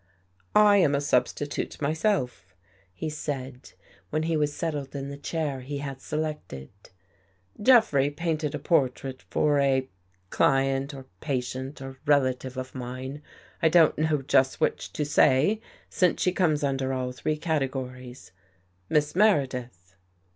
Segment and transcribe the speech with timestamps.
[0.71, 2.55] "I am a substitute myself,"
[2.91, 3.73] he said,
[4.09, 6.71] when he was settled in the chair he had selected."
[7.61, 9.89] Jeffrey painted a portrait for a—
[10.31, 13.21] client, or patient, or rela tive of mine,
[13.61, 18.31] I don't know just which to say since she comes under all three categories—
[18.89, 19.93] Miss Meredith."